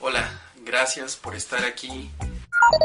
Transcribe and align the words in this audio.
Hola, 0.00 0.40
gracias 0.64 1.16
por 1.16 1.34
estar 1.34 1.64
aquí 1.64 2.10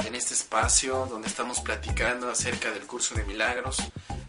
en 0.05 0.15
este 0.15 0.33
espacio 0.33 1.05
donde 1.07 1.27
estamos 1.27 1.59
platicando 1.61 2.29
acerca 2.29 2.71
del 2.71 2.85
curso 2.85 3.15
de 3.15 3.23
milagros. 3.23 3.77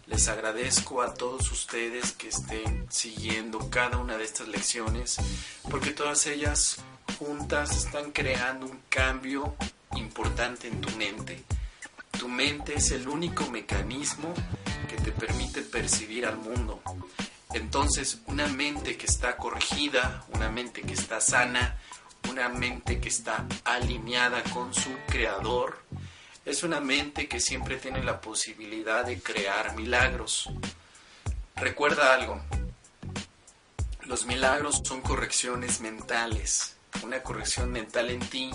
Les 0.07 0.27
agradezco 0.27 1.01
a 1.01 1.13
todos 1.13 1.51
ustedes 1.51 2.11
que 2.11 2.29
estén 2.29 2.85
siguiendo 2.89 3.69
cada 3.69 3.97
una 3.97 4.17
de 4.17 4.23
estas 4.23 4.47
lecciones 4.47 5.17
porque 5.69 5.91
todas 5.91 6.27
ellas 6.27 6.77
juntas 7.17 7.75
están 7.75 8.11
creando 8.11 8.65
un 8.65 8.79
cambio 8.89 9.55
importante 9.95 10.67
en 10.67 10.81
tu 10.81 10.95
mente. 10.97 11.43
Tu 12.19 12.27
mente 12.27 12.75
es 12.75 12.91
el 12.91 13.07
único 13.07 13.49
mecanismo 13.49 14.33
que 14.87 14.97
te 14.97 15.11
permite 15.11 15.61
percibir 15.61 16.25
al 16.25 16.37
mundo. 16.37 16.81
Entonces, 17.53 18.19
una 18.27 18.47
mente 18.47 18.97
que 18.97 19.05
está 19.05 19.37
corregida, 19.37 20.25
una 20.33 20.49
mente 20.49 20.81
que 20.81 20.93
está 20.93 21.21
sana, 21.21 21.77
una 22.29 22.49
mente 22.49 22.99
que 22.99 23.09
está 23.09 23.45
alineada 23.63 24.43
con 24.43 24.73
su 24.73 24.91
creador, 25.07 25.79
es 26.45 26.63
una 26.63 26.79
mente 26.79 27.27
que 27.27 27.39
siempre 27.39 27.77
tiene 27.77 28.03
la 28.03 28.21
posibilidad 28.21 29.05
de 29.05 29.19
crear 29.19 29.75
milagros. 29.75 30.49
Recuerda 31.55 32.13
algo, 32.13 32.41
los 34.03 34.25
milagros 34.25 34.81
son 34.83 35.01
correcciones 35.01 35.81
mentales, 35.81 36.75
una 37.01 37.23
corrección 37.23 37.71
mental 37.71 38.11
en 38.11 38.19
ti 38.19 38.51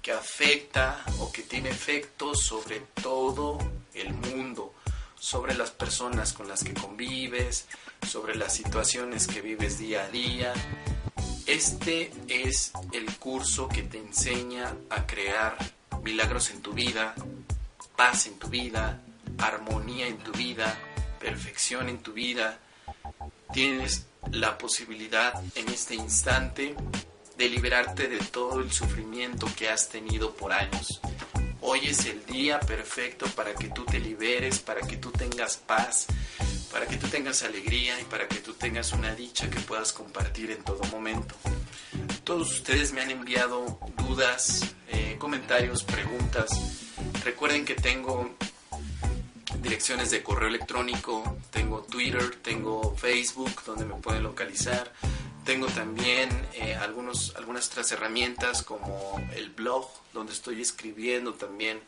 que 0.00 0.12
afecta 0.12 1.02
o 1.18 1.30
que 1.32 1.42
tiene 1.42 1.70
efectos 1.70 2.44
sobre 2.44 2.80
todo 3.00 3.58
el 3.94 4.12
mundo, 4.12 4.74
sobre 5.18 5.54
las 5.54 5.70
personas 5.70 6.32
con 6.32 6.48
las 6.48 6.62
que 6.64 6.74
convives, 6.74 7.66
sobre 8.08 8.34
las 8.34 8.54
situaciones 8.54 9.26
que 9.26 9.40
vives 9.40 9.78
día 9.78 10.04
a 10.04 10.08
día. 10.08 10.52
Este 11.52 12.10
es 12.28 12.72
el 12.92 13.14
curso 13.18 13.68
que 13.68 13.82
te 13.82 13.98
enseña 13.98 14.74
a 14.88 15.06
crear 15.06 15.54
milagros 16.02 16.48
en 16.48 16.62
tu 16.62 16.72
vida, 16.72 17.14
paz 17.94 18.26
en 18.26 18.38
tu 18.38 18.48
vida, 18.48 19.02
armonía 19.36 20.06
en 20.06 20.16
tu 20.16 20.32
vida, 20.32 20.74
perfección 21.20 21.90
en 21.90 21.98
tu 21.98 22.14
vida. 22.14 22.58
Tienes 23.52 24.06
la 24.30 24.56
posibilidad 24.56 25.44
en 25.54 25.68
este 25.68 25.94
instante 25.94 26.74
de 27.36 27.48
liberarte 27.50 28.08
de 28.08 28.16
todo 28.16 28.60
el 28.60 28.72
sufrimiento 28.72 29.46
que 29.54 29.68
has 29.68 29.90
tenido 29.90 30.34
por 30.34 30.54
años. 30.54 31.02
Hoy 31.64 31.86
es 31.86 32.06
el 32.06 32.26
día 32.26 32.58
perfecto 32.58 33.26
para 33.36 33.54
que 33.54 33.68
tú 33.68 33.84
te 33.84 34.00
liberes, 34.00 34.58
para 34.58 34.80
que 34.80 34.96
tú 34.96 35.12
tengas 35.12 35.56
paz, 35.56 36.08
para 36.72 36.86
que 36.86 36.96
tú 36.96 37.06
tengas 37.06 37.44
alegría 37.44 38.00
y 38.00 38.04
para 38.04 38.26
que 38.26 38.38
tú 38.40 38.54
tengas 38.54 38.92
una 38.92 39.14
dicha 39.14 39.48
que 39.48 39.60
puedas 39.60 39.92
compartir 39.92 40.50
en 40.50 40.64
todo 40.64 40.82
momento. 40.90 41.36
Todos 42.24 42.52
ustedes 42.52 42.92
me 42.92 43.00
han 43.00 43.12
enviado 43.12 43.78
dudas, 43.96 44.74
eh, 44.88 45.14
comentarios, 45.20 45.84
preguntas. 45.84 46.50
Recuerden 47.24 47.64
que 47.64 47.76
tengo 47.76 48.34
direcciones 49.62 50.10
de 50.10 50.20
correo 50.24 50.48
electrónico, 50.48 51.38
tengo 51.50 51.82
Twitter, 51.82 52.34
tengo 52.42 52.96
Facebook 52.96 53.62
donde 53.64 53.84
me 53.84 53.94
pueden 53.94 54.24
localizar. 54.24 54.92
Tengo 55.44 55.66
también 55.66 56.30
eh, 56.54 56.76
algunos, 56.76 57.34
algunas 57.34 57.66
otras 57.68 57.90
herramientas 57.90 58.62
como 58.62 59.20
el 59.34 59.50
blog 59.50 59.90
donde 60.12 60.32
estoy 60.32 60.62
escribiendo 60.62 61.34
también 61.34 61.80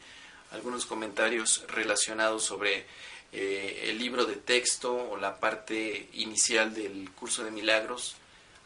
algunos 0.51 0.87
comentarios 0.87 1.65
relacionados 1.69 2.43
sobre 2.43 2.85
eh, 3.33 3.91
el 3.91 3.99
libro 3.99 4.25
de 4.25 4.35
texto 4.35 4.93
o 4.93 5.17
la 5.17 5.39
parte 5.39 6.09
inicial 6.15 6.75
del 6.75 7.11
curso 7.13 7.45
de 7.45 7.53
milagros. 7.53 8.17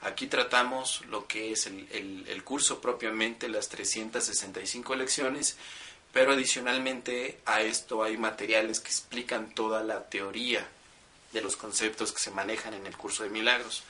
Aquí 0.00 0.26
tratamos 0.26 1.04
lo 1.10 1.26
que 1.26 1.52
es 1.52 1.66
el, 1.66 2.24
el 2.26 2.42
curso 2.42 2.80
propiamente, 2.80 3.48
las 3.50 3.68
365 3.68 4.94
lecciones, 4.94 5.58
pero 6.14 6.32
adicionalmente 6.32 7.40
a 7.44 7.60
esto 7.60 8.02
hay 8.02 8.16
materiales 8.16 8.80
que 8.80 8.88
explican 8.88 9.54
toda 9.54 9.82
la 9.82 10.08
teoría 10.08 10.66
de 11.32 11.42
los 11.42 11.56
conceptos 11.56 12.10
que 12.12 12.20
se 12.20 12.30
manejan 12.30 12.72
en 12.72 12.86
el 12.86 12.96
curso 12.96 13.22
de 13.22 13.28
milagros. 13.28 13.82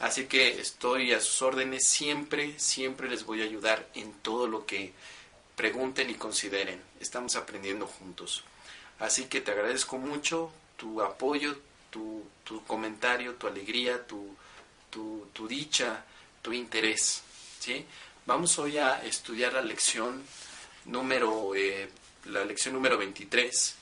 Así 0.00 0.26
que 0.26 0.60
estoy 0.60 1.12
a 1.12 1.20
sus 1.20 1.42
órdenes 1.42 1.86
siempre, 1.86 2.58
siempre 2.58 3.08
les 3.08 3.24
voy 3.24 3.42
a 3.42 3.44
ayudar 3.44 3.88
en 3.94 4.12
todo 4.14 4.46
lo 4.46 4.66
que 4.66 4.92
pregunten 5.56 6.10
y 6.10 6.14
consideren. 6.14 6.82
Estamos 7.00 7.36
aprendiendo 7.36 7.86
juntos. 7.86 8.44
Así 8.98 9.26
que 9.26 9.40
te 9.40 9.52
agradezco 9.52 9.98
mucho 9.98 10.50
tu 10.76 11.02
apoyo, 11.02 11.56
tu, 11.90 12.24
tu 12.44 12.64
comentario, 12.64 13.34
tu 13.34 13.46
alegría, 13.46 14.06
tu, 14.06 14.36
tu, 14.90 15.28
tu, 15.32 15.46
dicha, 15.46 16.04
tu 16.40 16.52
interés. 16.52 17.22
¿sí? 17.58 17.86
Vamos 18.26 18.58
hoy 18.58 18.78
a 18.78 19.04
estudiar 19.04 19.52
la 19.52 19.62
lección 19.62 20.22
número, 20.86 21.54
eh, 21.54 21.88
la 22.24 22.44
lección 22.44 22.74
número 22.74 22.98
23 22.98 23.76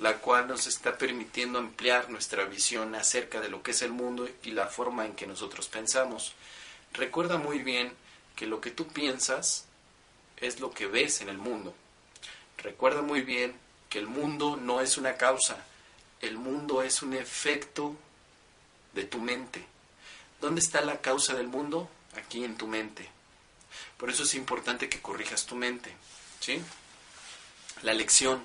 la 0.00 0.16
cual 0.16 0.48
nos 0.48 0.66
está 0.66 0.96
permitiendo 0.96 1.58
ampliar 1.58 2.08
nuestra 2.08 2.46
visión 2.46 2.94
acerca 2.94 3.38
de 3.38 3.50
lo 3.50 3.62
que 3.62 3.72
es 3.72 3.82
el 3.82 3.92
mundo 3.92 4.26
y 4.42 4.52
la 4.52 4.66
forma 4.66 5.04
en 5.04 5.14
que 5.14 5.26
nosotros 5.26 5.68
pensamos. 5.68 6.32
Recuerda 6.94 7.36
muy 7.36 7.58
bien 7.58 7.92
que 8.34 8.46
lo 8.46 8.62
que 8.62 8.70
tú 8.70 8.88
piensas 8.88 9.66
es 10.38 10.58
lo 10.58 10.70
que 10.70 10.86
ves 10.86 11.20
en 11.20 11.28
el 11.28 11.36
mundo. 11.36 11.74
Recuerda 12.56 13.02
muy 13.02 13.20
bien 13.20 13.54
que 13.90 13.98
el 13.98 14.06
mundo 14.06 14.56
no 14.56 14.80
es 14.80 14.96
una 14.96 15.18
causa, 15.18 15.62
el 16.22 16.38
mundo 16.38 16.82
es 16.82 17.02
un 17.02 17.12
efecto 17.12 17.94
de 18.94 19.04
tu 19.04 19.18
mente. 19.18 19.66
¿Dónde 20.40 20.62
está 20.62 20.80
la 20.80 21.02
causa 21.02 21.34
del 21.34 21.48
mundo? 21.48 21.90
Aquí 22.16 22.42
en 22.42 22.56
tu 22.56 22.66
mente. 22.66 23.06
Por 23.98 24.08
eso 24.08 24.22
es 24.22 24.34
importante 24.34 24.88
que 24.88 25.02
corrijas 25.02 25.44
tu 25.44 25.56
mente. 25.56 25.94
¿sí? 26.40 26.62
La 27.82 27.92
lección 27.92 28.42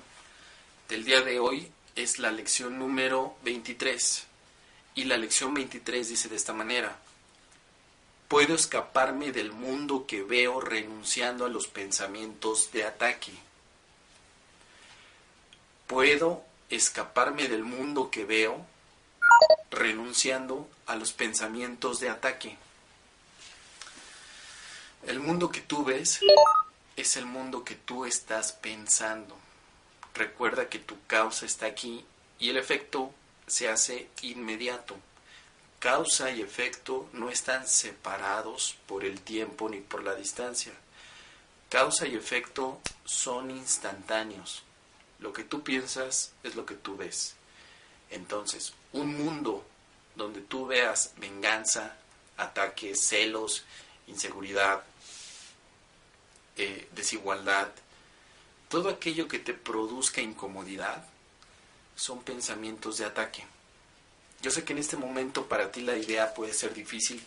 del 0.88 1.04
día 1.04 1.20
de 1.22 1.40
hoy 1.40 1.70
es 1.96 2.18
la 2.18 2.30
lección 2.30 2.78
número 2.78 3.36
23. 3.42 4.26
Y 4.94 5.04
la 5.04 5.16
lección 5.16 5.52
23 5.54 6.08
dice 6.08 6.28
de 6.28 6.36
esta 6.36 6.52
manera, 6.52 6.96
puedo 8.28 8.54
escaparme 8.54 9.32
del 9.32 9.52
mundo 9.52 10.06
que 10.06 10.22
veo 10.22 10.60
renunciando 10.60 11.44
a 11.44 11.48
los 11.48 11.66
pensamientos 11.66 12.70
de 12.72 12.84
ataque. 12.84 13.32
Puedo 15.86 16.44
escaparme 16.70 17.48
del 17.48 17.62
mundo 17.62 18.10
que 18.10 18.24
veo 18.24 18.64
renunciando 19.70 20.68
a 20.86 20.96
los 20.96 21.12
pensamientos 21.12 22.00
de 22.00 22.10
ataque. 22.10 22.56
El 25.06 25.20
mundo 25.20 25.50
que 25.50 25.60
tú 25.60 25.84
ves 25.84 26.20
es 26.96 27.16
el 27.16 27.26
mundo 27.26 27.64
que 27.64 27.74
tú 27.74 28.06
estás 28.06 28.52
pensando. 28.52 29.36
Recuerda 30.16 30.70
que 30.70 30.78
tu 30.78 30.96
causa 31.06 31.44
está 31.44 31.66
aquí 31.66 32.04
y 32.38 32.48
el 32.48 32.56
efecto 32.56 33.12
se 33.46 33.68
hace 33.68 34.08
inmediato. 34.22 34.96
Causa 35.78 36.30
y 36.30 36.40
efecto 36.40 37.08
no 37.12 37.28
están 37.28 37.68
separados 37.68 38.76
por 38.86 39.04
el 39.04 39.20
tiempo 39.20 39.68
ni 39.68 39.80
por 39.80 40.02
la 40.02 40.14
distancia. 40.14 40.72
Causa 41.68 42.06
y 42.06 42.14
efecto 42.14 42.80
son 43.04 43.50
instantáneos. 43.50 44.62
Lo 45.18 45.34
que 45.34 45.44
tú 45.44 45.62
piensas 45.62 46.32
es 46.42 46.54
lo 46.54 46.64
que 46.64 46.76
tú 46.76 46.96
ves. 46.96 47.34
Entonces, 48.10 48.72
un 48.92 49.22
mundo 49.22 49.66
donde 50.14 50.40
tú 50.40 50.66
veas 50.66 51.12
venganza, 51.18 51.94
ataques, 52.38 53.06
celos, 53.06 53.64
inseguridad, 54.06 54.82
eh, 56.56 56.88
desigualdad, 56.92 57.68
todo 58.76 58.90
aquello 58.90 59.26
que 59.26 59.38
te 59.38 59.54
produzca 59.54 60.20
incomodidad 60.20 61.02
son 61.94 62.22
pensamientos 62.22 62.98
de 62.98 63.06
ataque. 63.06 63.42
Yo 64.42 64.50
sé 64.50 64.64
que 64.64 64.74
en 64.74 64.78
este 64.80 64.98
momento 64.98 65.46
para 65.46 65.72
ti 65.72 65.80
la 65.80 65.96
idea 65.96 66.34
puede 66.34 66.52
ser 66.52 66.74
difícil 66.74 67.24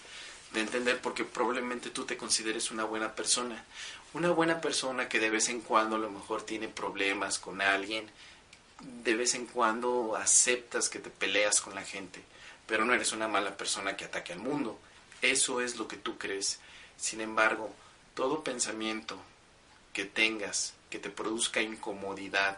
de 0.53 0.59
entender 0.59 1.01
porque 1.01 1.25
probablemente 1.25 1.89
tú 1.89 2.05
te 2.05 2.17
consideres 2.17 2.69
una 2.69 2.83
buena 2.83 3.15
persona. 3.15 3.65
Una 4.13 4.29
buena 4.29 4.61
persona 4.61 5.09
que 5.09 5.19
de 5.19 5.31
vez 5.31 5.49
en 5.49 5.61
cuando 5.61 5.95
a 5.95 5.99
lo 5.99 6.11
mejor 6.11 6.43
tiene 6.43 6.67
problemas 6.67 7.39
con 7.39 7.61
alguien, 7.61 8.07
de 9.03 9.15
vez 9.15 9.33
en 9.33 9.47
cuando 9.47 10.15
aceptas 10.17 10.87
que 10.87 10.99
te 10.99 11.09
peleas 11.09 11.61
con 11.61 11.73
la 11.73 11.83
gente, 11.83 12.21
pero 12.67 12.85
no 12.85 12.93
eres 12.93 13.11
una 13.11 13.27
mala 13.27 13.57
persona 13.57 13.97
que 13.97 14.05
ataque 14.05 14.33
al 14.33 14.39
mundo. 14.39 14.79
Eso 15.23 15.61
es 15.61 15.77
lo 15.77 15.87
que 15.87 15.97
tú 15.97 16.19
crees. 16.19 16.59
Sin 16.95 17.21
embargo, 17.21 17.73
todo 18.13 18.43
pensamiento 18.43 19.17
que 19.93 20.05
tengas 20.05 20.75
que 20.89 20.99
te 20.99 21.09
produzca 21.09 21.61
incomodidad, 21.61 22.57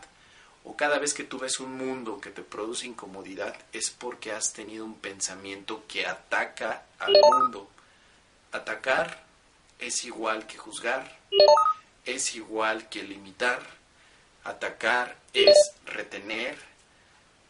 o 0.63 0.75
cada 0.75 0.99
vez 0.99 1.13
que 1.13 1.23
tú 1.23 1.39
ves 1.39 1.59
un 1.59 1.75
mundo 1.75 2.21
que 2.21 2.29
te 2.29 2.43
produce 2.43 2.85
incomodidad, 2.85 3.55
es 3.73 3.89
porque 3.89 4.31
has 4.31 4.53
tenido 4.53 4.85
un 4.85 4.95
pensamiento 4.95 5.83
que 5.87 6.05
ataca 6.05 6.85
al 6.99 7.13
mundo. 7.13 7.67
Atacar 8.51 9.23
es 9.79 10.05
igual 10.05 10.45
que 10.45 10.57
juzgar, 10.57 11.17
es 12.05 12.35
igual 12.35 12.89
que 12.89 13.03
limitar, 13.03 13.61
atacar 14.43 15.17
es 15.33 15.73
retener, 15.85 16.57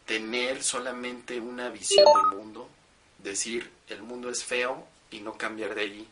tener 0.06 0.64
solamente 0.64 1.40
una 1.40 1.70
visión 1.70 2.06
del 2.06 2.38
mundo, 2.38 2.70
decir 3.18 3.72
el 3.90 4.02
mundo 4.04 4.30
es 4.30 4.44
feo 4.44 4.88
y 5.10 5.20
no 5.20 5.38
cambiar 5.38 5.76
de 5.76 5.82
allí. 5.82 6.08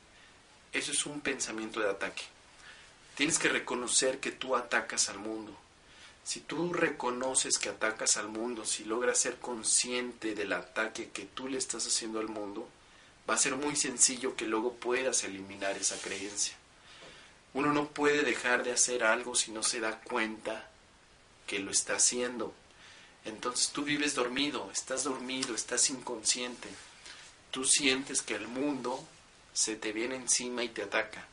Eso 0.74 0.92
es 0.92 1.06
un 1.06 1.22
pensamiento 1.22 1.80
de 1.80 1.90
ataque. 1.90 2.24
Tienes 3.20 3.38
que 3.38 3.50
reconocer 3.50 4.22
que 4.22 4.32
tú 4.32 4.56
atacas 4.56 5.10
al 5.10 5.20
mundo. 5.20 5.54
Si 6.24 6.40
tú 6.40 6.72
reconoces 6.72 7.58
que 7.58 7.68
atacas 7.68 8.16
al 8.16 8.30
mundo, 8.30 8.64
si 8.66 8.86
logras 8.86 9.18
ser 9.18 9.40
consciente 9.40 10.36
del 10.36 10.54
ataque 10.54 11.10
que 11.10 11.26
tú 11.26 11.50
le 11.50 11.58
estás 11.58 11.86
haciendo 11.86 12.22
al 12.22 12.30
mundo, 12.30 12.70
va 13.30 13.34
a 13.34 13.38
ser 13.38 13.58
muy 13.58 13.76
sencillo 13.76 14.38
que 14.38 14.46
luego 14.46 14.72
puedas 14.76 15.26
eliminar 15.26 15.76
esa 15.76 15.98
creencia. 15.98 16.56
Uno 17.54 17.74
no 17.74 17.90
puede 17.90 18.24
dejar 18.24 18.64
de 18.64 18.72
hacer 18.72 19.04
algo 19.04 19.36
si 19.36 19.52
no 19.52 19.64
se 19.64 19.82
da 19.82 20.00
cuenta 20.00 20.72
que 21.46 21.60
lo 21.60 21.72
está 21.72 21.98
haciendo. 21.98 22.54
Entonces 23.26 23.72
tú 23.74 23.84
vives 23.84 24.16
dormido, 24.16 24.70
estás 24.72 25.04
dormido, 25.04 25.56
estás 25.56 25.90
inconsciente. 25.90 26.70
Tú 27.52 27.66
sientes 27.66 28.22
que 28.22 28.36
el 28.36 28.48
mundo 28.48 29.06
se 29.52 29.76
te 29.76 29.92
viene 29.92 30.16
encima 30.16 30.64
y 30.64 30.70
te 30.70 30.84
ataca. 30.84 31.28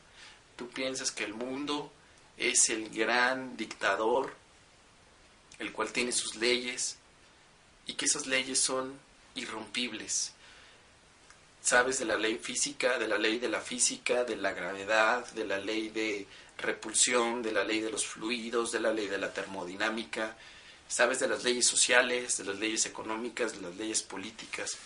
Tú 0.57 0.67
piensas 0.69 1.11
que 1.11 1.23
el 1.23 1.33
mundo 1.33 1.91
es 2.35 2.69
el 2.69 2.89
gran 2.89 3.55
dictador, 3.55 4.33
el 5.59 5.71
cual 5.71 5.91
tiene 5.93 6.11
sus 6.11 6.35
leyes 6.35 6.97
y 7.85 7.93
que 7.93 8.05
esas 8.05 8.27
leyes 8.27 8.59
son 8.59 8.99
irrompibles. 9.35 10.33
Sabes 11.61 11.99
de 11.99 12.05
la 12.05 12.17
ley 12.17 12.37
física, 12.37 12.97
de 12.97 13.07
la 13.07 13.17
ley 13.17 13.39
de 13.39 13.49
la 13.49 13.61
física, 13.61 14.23
de 14.23 14.35
la 14.35 14.51
gravedad, 14.51 15.25
de 15.33 15.45
la 15.45 15.57
ley 15.57 15.89
de 15.89 16.27
repulsión, 16.57 17.41
de 17.41 17.51
la 17.51 17.63
ley 17.63 17.79
de 17.79 17.91
los 17.91 18.05
fluidos, 18.05 18.71
de 18.71 18.79
la 18.79 18.91
ley 18.91 19.07
de 19.07 19.17
la 19.17 19.33
termodinámica, 19.33 20.35
sabes 20.87 21.19
de 21.19 21.27
las 21.27 21.43
leyes 21.43 21.67
sociales, 21.67 22.37
de 22.37 22.45
las 22.45 22.57
leyes 22.57 22.85
económicas, 22.85 23.53
de 23.53 23.61
las 23.61 23.75
leyes 23.75 24.01
políticas. 24.01 24.77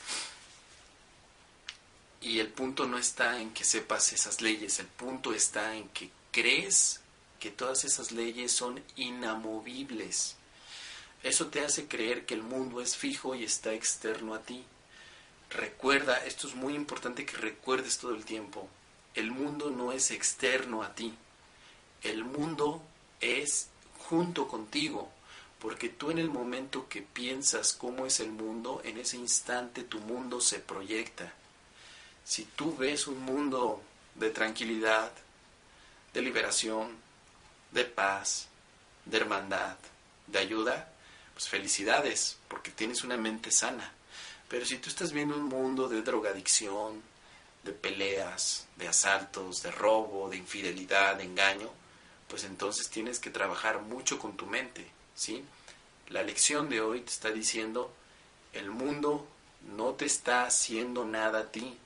Y 2.22 2.40
el 2.40 2.50
punto 2.50 2.86
no 2.86 2.98
está 2.98 3.42
en 3.42 3.52
que 3.52 3.64
sepas 3.64 4.14
esas 4.14 4.42
leyes, 4.42 4.80
el 4.80 4.88
punto 4.88 5.34
está 5.34 5.76
en 5.76 5.90
que 5.90 6.12
crees 6.32 7.02
que 7.40 7.50
todas 7.50 7.84
esas 7.84 8.12
leyes 8.12 8.52
son 8.52 8.82
inamovibles. 8.96 10.36
Eso 11.24 11.48
te 11.48 11.62
hace 11.62 11.88
creer 11.88 12.26
que 12.26 12.36
el 12.36 12.44
mundo 12.44 12.82
es 12.82 12.96
fijo 12.96 13.36
y 13.36 13.44
está 13.44 13.74
externo 13.74 14.36
a 14.36 14.42
ti. 14.42 14.64
Recuerda, 15.50 16.24
esto 16.26 16.48
es 16.48 16.56
muy 16.56 16.76
importante 16.76 17.26
que 17.26 17.38
recuerdes 17.38 17.98
todo 17.98 18.16
el 18.16 18.24
tiempo, 18.24 18.70
el 19.16 19.32
mundo 19.32 19.70
no 19.70 19.92
es 19.92 20.12
externo 20.12 20.82
a 20.82 20.96
ti, 20.96 21.14
el 22.04 22.24
mundo 22.24 22.82
es 23.20 23.68
junto 23.98 24.48
contigo, 24.48 25.12
porque 25.60 25.90
tú 25.90 26.10
en 26.10 26.20
el 26.20 26.30
momento 26.30 26.88
que 26.88 27.02
piensas 27.02 27.74
cómo 27.74 28.06
es 28.06 28.20
el 28.20 28.32
mundo, 28.32 28.82
en 28.86 28.98
ese 28.98 29.18
instante 29.18 29.84
tu 29.84 30.00
mundo 30.00 30.40
se 30.40 30.60
proyecta. 30.60 31.34
Si 32.32 32.46
tú 32.46 32.78
ves 32.78 33.08
un 33.08 33.20
mundo 33.20 33.82
de 34.16 34.30
tranquilidad, 34.30 35.12
de 36.14 36.22
liberación, 36.22 36.96
de 37.72 37.84
paz, 37.84 38.48
de 39.04 39.18
hermandad, 39.18 39.76
de 40.28 40.40
ayuda, 40.40 40.94
pues 41.34 41.50
felicidades, 41.50 42.38
porque 42.48 42.72
tienes 42.72 43.04
una 43.04 43.18
mente 43.18 43.52
sana. 43.52 43.92
Pero 44.48 44.66
si 44.66 44.78
tú 44.78 44.88
estás 44.88 45.12
viendo 45.12 45.36
un 45.36 45.50
mundo 45.50 45.90
de 45.90 46.04
drogadicción, 46.04 47.02
de 47.66 47.74
peleas, 47.74 48.66
de 48.78 48.88
asaltos, 48.88 49.62
de 49.62 49.72
robo, 49.72 50.30
de 50.30 50.38
infidelidad, 50.38 51.18
de 51.18 51.26
engaño, 51.26 51.70
pues 52.30 52.46
entonces 52.46 52.90
tienes 52.90 53.20
que 53.20 53.30
trabajar 53.30 53.82
mucho 53.82 54.20
con 54.20 54.38
tu 54.38 54.46
mente, 54.46 54.90
¿sí? 55.16 55.44
La 56.08 56.24
lección 56.24 56.70
de 56.70 56.80
hoy 56.80 57.02
te 57.02 57.12
está 57.12 57.30
diciendo, 57.30 57.94
el 58.54 58.72
mundo 58.72 59.28
no 59.76 59.96
te 59.96 60.06
está 60.06 60.46
haciendo 60.46 61.04
nada 61.04 61.40
a 61.40 61.52
ti, 61.52 61.78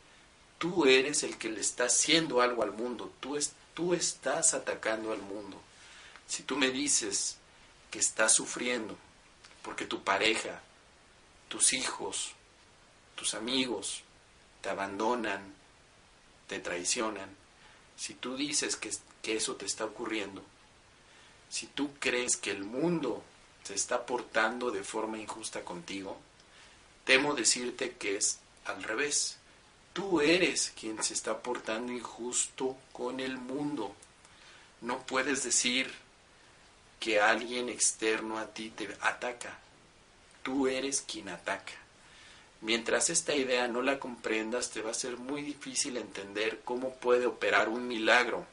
Tú 0.57 0.85
eres 0.85 1.23
el 1.23 1.37
que 1.37 1.49
le 1.49 1.61
está 1.61 1.85
haciendo 1.85 2.41
algo 2.41 2.63
al 2.63 2.71
mundo, 2.71 3.11
tú, 3.19 3.35
es, 3.35 3.53
tú 3.73 3.93
estás 3.93 4.53
atacando 4.53 5.11
al 5.11 5.21
mundo. 5.21 5.61
Si 6.27 6.43
tú 6.43 6.55
me 6.57 6.71
dices 6.71 7.37
que 7.91 7.99
estás 7.99 8.33
sufriendo 8.33 8.97
porque 9.63 9.85
tu 9.85 10.03
pareja, 10.03 10.61
tus 11.47 11.73
hijos, 11.73 12.33
tus 13.15 13.33
amigos 13.33 14.03
te 14.61 14.69
abandonan, 14.69 15.53
te 16.47 16.59
traicionan, 16.59 17.29
si 17.97 18.13
tú 18.13 18.35
dices 18.35 18.75
que, 18.75 18.91
que 19.21 19.35
eso 19.37 19.55
te 19.55 19.65
está 19.65 19.85
ocurriendo, 19.85 20.43
si 21.49 21.67
tú 21.67 21.91
crees 21.99 22.37
que 22.37 22.51
el 22.51 22.63
mundo 22.63 23.23
se 23.63 23.73
está 23.73 24.05
portando 24.05 24.71
de 24.71 24.83
forma 24.83 25.17
injusta 25.17 25.63
contigo, 25.63 26.19
temo 27.03 27.33
decirte 27.33 27.93
que 27.93 28.17
es 28.17 28.39
al 28.65 28.83
revés. 28.83 29.37
Tú 29.95 30.19
eres 30.19 30.73
quien 30.77 31.01
se 31.01 31.13
está 31.13 31.41
portando 31.41 31.93
injusto 31.93 32.75
con 32.91 33.21
el 33.21 33.37
mundo. 33.37 33.95
No 34.81 34.99
puedes 35.03 35.45
decir 35.45 35.89
que 36.99 37.21
alguien 37.21 37.69
externo 37.69 38.37
a 38.37 38.47
ti 38.47 38.71
te 38.71 38.89
ataca. 38.99 39.57
Tú 40.43 40.67
eres 40.67 40.99
quien 40.99 41.29
ataca. 41.29 41.71
Mientras 42.59 43.09
esta 43.09 43.35
idea 43.35 43.69
no 43.69 43.81
la 43.81 43.97
comprendas, 43.97 44.69
te 44.71 44.81
va 44.81 44.91
a 44.91 44.93
ser 44.93 45.15
muy 45.15 45.41
difícil 45.41 45.95
entender 45.95 46.59
cómo 46.65 46.95
puede 46.95 47.25
operar 47.25 47.69
un 47.69 47.87
milagro. 47.87 48.45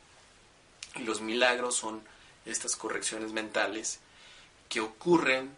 Y 0.94 1.00
los 1.00 1.22
milagros 1.22 1.74
son 1.74 2.04
estas 2.46 2.76
correcciones 2.76 3.32
mentales 3.32 3.98
que 4.68 4.80
ocurren 4.80 5.50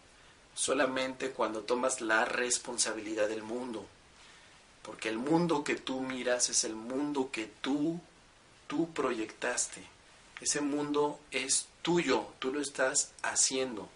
solamente 0.55 1.33
cuando 1.33 1.61
tomas 1.61 2.01
la 2.01 2.25
responsabilidad 2.25 3.29
del 3.29 3.43
mundo. 3.43 3.87
Porque 4.85 5.09
el 5.09 5.19
mundo 5.19 5.65
que 5.65 5.77
tú 5.77 6.01
miras 6.01 6.51
es 6.51 6.63
el 6.65 6.75
mundo 6.75 7.31
que 7.33 7.47
tú, 7.47 8.01
tú 8.67 8.93
proyectaste. 8.93 9.83
Ese 10.41 10.61
mundo 10.61 11.19
es 11.31 11.67
tuyo, 11.83 12.27
tú 12.39 12.53
lo 12.53 12.61
estás 12.61 13.13
haciendo. 13.23 13.89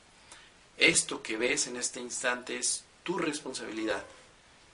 Esto 0.79 1.23
que 1.23 1.37
ves 1.37 1.67
en 1.67 1.77
este 1.77 2.01
instante 2.01 2.59
es 2.59 2.85
tu 3.03 3.19
responsabilidad. 3.19 4.05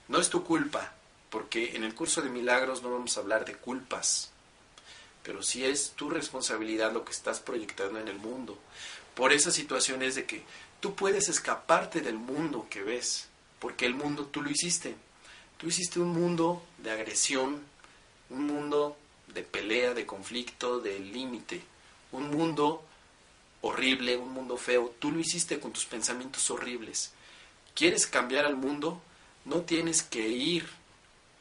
No 0.07 0.19
es 0.19 0.29
tu 0.29 0.43
culpa, 0.43 0.93
porque 1.29 1.75
en 1.75 1.83
el 1.83 1.95
curso 1.95 2.21
de 2.21 2.29
milagros 2.29 2.81
no 2.81 2.91
vamos 2.91 3.17
a 3.17 3.19
hablar 3.19 3.43
de 3.43 3.55
culpas, 3.55 4.31
pero 5.23 5.43
sí 5.43 5.65
es 5.65 5.91
tu 5.91 6.09
responsabilidad 6.09 6.93
lo 6.93 7.03
que 7.03 7.11
estás 7.11 7.39
proyectando 7.39 7.99
en 7.99 8.07
el 8.07 8.19
mundo. 8.19 8.57
Por 9.15 9.33
esas 9.33 9.53
situaciones 9.53 10.15
de 10.15 10.25
que 10.25 10.43
tú 10.79 10.95
puedes 10.95 11.27
escaparte 11.27 12.01
del 12.01 12.17
mundo 12.17 12.67
que 12.69 12.83
ves, 12.83 13.27
porque 13.59 13.85
el 13.85 13.95
mundo 13.95 14.27
tú 14.27 14.43
lo 14.43 14.49
hiciste. 14.49 14.95
Tú 15.57 15.67
hiciste 15.67 15.99
un 15.99 16.09
mundo 16.09 16.61
de 16.79 16.91
agresión, 16.91 17.63
un 18.29 18.47
mundo 18.47 18.97
de 19.33 19.41
pelea, 19.41 19.93
de 19.93 20.05
conflicto, 20.05 20.79
de 20.79 20.99
límite, 20.99 21.61
un 22.11 22.29
mundo 22.29 22.83
horrible, 23.61 24.17
un 24.17 24.33
mundo 24.33 24.57
feo. 24.57 24.93
Tú 24.99 25.11
lo 25.11 25.19
hiciste 25.19 25.59
con 25.59 25.71
tus 25.71 25.85
pensamientos 25.85 26.49
horribles. 26.51 27.11
¿Quieres 27.73 28.05
cambiar 28.05 28.45
al 28.45 28.57
mundo? 28.57 29.01
No 29.45 29.61
tienes 29.61 30.03
que 30.03 30.27
ir 30.27 30.67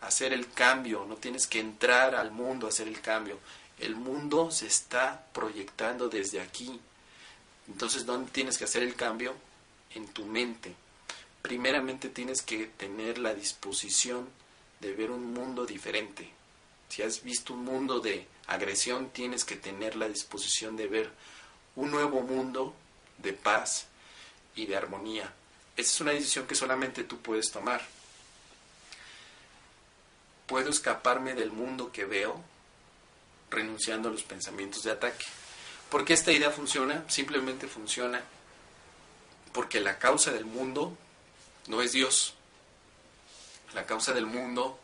a 0.01 0.07
hacer 0.07 0.33
el 0.33 0.49
cambio, 0.51 1.05
no 1.09 1.17
tienes 1.17 1.47
que 1.47 1.59
entrar 1.59 2.15
al 2.15 2.31
mundo 2.31 2.67
a 2.67 2.69
hacer 2.69 2.87
el 2.87 3.01
cambio. 3.01 3.39
El 3.81 3.97
mundo 3.97 4.53
se 4.53 4.67
está 4.69 5.27
proyectando 5.33 6.09
desde 6.09 6.41
aquí. 6.41 6.81
Entonces, 7.67 8.07
¿dónde 8.07 8.31
tienes 8.31 8.59
que 8.59 8.65
hacer 8.65 8.85
el 8.85 8.95
cambio? 8.95 9.35
En 9.95 10.07
tu 10.09 10.25
mente 10.25 10.75
primeramente 11.45 12.09
tienes 12.09 12.41
que 12.41 12.65
tener 12.65 13.19
la 13.19 13.35
disposición 13.35 14.27
de 14.81 14.95
ver 14.95 15.11
un 15.11 15.35
mundo 15.35 15.67
diferente. 15.67 16.31
Si 16.89 17.03
has 17.03 17.23
visto 17.23 17.53
un 17.53 17.67
mundo 17.67 18.01
de 18.01 18.27
agresión, 18.47 19.11
tienes 19.11 19.45
que 19.45 19.57
tener 19.57 19.95
la 19.95 20.09
disposición 20.09 20.75
de 20.75 20.87
ver 20.87 21.11
un 21.77 21.91
nuevo 21.91 22.23
mundo 22.23 22.75
de 23.19 23.35
paz 23.35 23.89
y 24.57 24.65
de 24.65 24.75
armonía. 24.75 25.35
Esa 25.77 25.93
es 25.93 26.01
una 26.01 26.13
decisión 26.13 26.47
que 26.47 26.55
solamente 26.55 27.05
tú 27.05 27.19
puedes 27.19 27.51
tomar. 27.51 27.83
Puedo 30.47 30.71
escaparme 30.71 31.35
del 31.35 31.53
mundo 31.53 31.93
que 31.93 32.07
veo 32.07 32.41
renunciando 33.51 34.09
a 34.09 34.13
los 34.13 34.23
pensamientos 34.23 34.83
de 34.83 34.93
ataque. 34.93 35.27
¿Por 35.91 36.07
qué 36.07 36.15
esta 36.15 36.33
idea 36.33 36.51
funciona? 36.51 37.05
Simplemente 37.11 37.67
funciona 37.67 38.23
porque 39.53 39.81
la 39.81 39.99
causa 39.99 40.33
del 40.33 40.47
mundo 40.47 40.97
no 41.67 41.83
es 41.83 41.93
Dios. 41.93 42.35
La 43.75 43.87
causa 43.87 44.13
del 44.13 44.27
mundo 44.27 44.79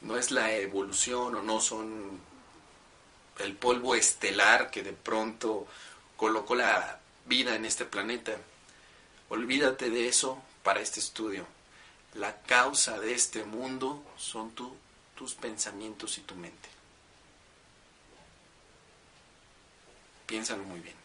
no 0.00 0.16
es 0.16 0.30
la 0.30 0.52
evolución 0.52 1.34
o 1.34 1.42
no 1.42 1.60
son 1.60 2.20
el 3.38 3.56
polvo 3.56 3.94
estelar 3.94 4.70
que 4.70 4.82
de 4.82 4.92
pronto 4.92 5.66
colocó 6.16 6.54
la 6.54 7.00
vida 7.26 7.54
en 7.54 7.64
este 7.64 7.84
planeta. 7.84 8.36
Olvídate 9.28 9.90
de 9.90 10.08
eso 10.08 10.42
para 10.62 10.80
este 10.80 11.00
estudio. 11.00 11.46
La 12.14 12.40
causa 12.42 12.98
de 13.00 13.14
este 13.14 13.44
mundo 13.44 14.04
son 14.16 14.52
tus 14.52 15.34
pensamientos 15.34 16.18
y 16.18 16.20
tu 16.22 16.34
mente. 16.34 16.68
Piénsalo 20.26 20.62
muy 20.64 20.80
bien. 20.80 21.03